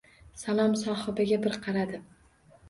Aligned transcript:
Salom 0.43 0.73
sohibiga 0.83 1.39
bir 1.45 1.59
qaradi. 1.67 2.01